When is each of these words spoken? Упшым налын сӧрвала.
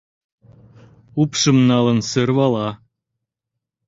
Упшым 1.21 1.57
налын 1.69 1.99
сӧрвала. 2.09 2.69